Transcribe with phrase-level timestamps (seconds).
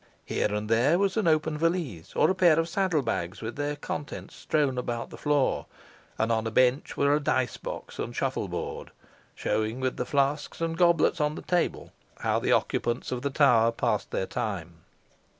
[0.25, 3.75] Here and there was an open valise, or a pair of saddle bags with their
[3.75, 5.67] contents strewn about the floor,
[6.17, 8.89] and on a bench were a dice box and shuffle board,
[9.35, 11.91] showing, with the flasks and goblets on the table,
[12.21, 14.77] how the occupants of the tower passed their time.